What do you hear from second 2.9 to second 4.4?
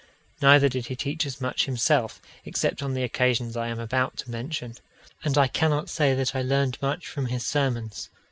the occasions I am about to